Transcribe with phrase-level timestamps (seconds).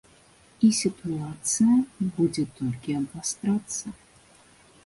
[0.67, 1.75] І сітуацыя
[2.15, 3.85] будзе толькі абвастрацца.